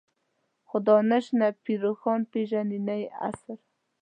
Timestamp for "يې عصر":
3.01-3.57